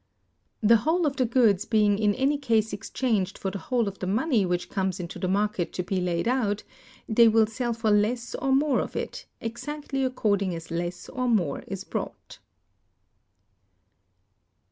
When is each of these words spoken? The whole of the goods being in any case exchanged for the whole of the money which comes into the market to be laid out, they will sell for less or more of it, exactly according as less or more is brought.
The 0.63 0.77
whole 0.77 1.05
of 1.05 1.17
the 1.17 1.27
goods 1.27 1.65
being 1.65 1.99
in 1.99 2.15
any 2.15 2.39
case 2.39 2.73
exchanged 2.73 3.37
for 3.37 3.51
the 3.51 3.59
whole 3.59 3.87
of 3.87 3.99
the 3.99 4.07
money 4.07 4.47
which 4.47 4.67
comes 4.67 4.99
into 4.99 5.19
the 5.19 5.27
market 5.27 5.73
to 5.73 5.83
be 5.83 6.01
laid 6.01 6.27
out, 6.27 6.63
they 7.07 7.27
will 7.27 7.45
sell 7.45 7.71
for 7.71 7.91
less 7.91 8.33
or 8.33 8.51
more 8.51 8.79
of 8.79 8.95
it, 8.95 9.27
exactly 9.41 10.03
according 10.03 10.55
as 10.55 10.71
less 10.71 11.07
or 11.07 11.27
more 11.29 11.59
is 11.67 11.83
brought. 11.83 12.39